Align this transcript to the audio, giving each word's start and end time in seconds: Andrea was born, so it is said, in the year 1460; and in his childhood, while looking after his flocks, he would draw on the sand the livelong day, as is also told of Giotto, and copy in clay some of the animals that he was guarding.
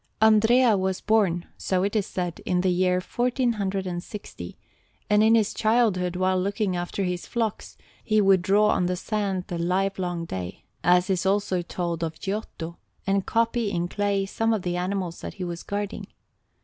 Andrea 0.19 0.75
was 0.77 0.99
born, 0.99 1.45
so 1.59 1.83
it 1.83 1.95
is 1.95 2.07
said, 2.07 2.41
in 2.43 2.61
the 2.61 2.71
year 2.71 2.95
1460; 2.95 4.57
and 5.11 5.21
in 5.23 5.35
his 5.35 5.53
childhood, 5.53 6.15
while 6.15 6.41
looking 6.41 6.75
after 6.75 7.03
his 7.03 7.27
flocks, 7.27 7.77
he 8.03 8.19
would 8.19 8.41
draw 8.41 8.69
on 8.69 8.87
the 8.87 8.95
sand 8.95 9.43
the 9.45 9.59
livelong 9.59 10.25
day, 10.25 10.65
as 10.83 11.07
is 11.11 11.23
also 11.23 11.61
told 11.61 12.03
of 12.03 12.19
Giotto, 12.19 12.79
and 13.05 13.27
copy 13.27 13.69
in 13.69 13.87
clay 13.87 14.25
some 14.25 14.53
of 14.53 14.63
the 14.63 14.75
animals 14.75 15.21
that 15.21 15.35
he 15.35 15.43
was 15.43 15.61
guarding. 15.61 16.07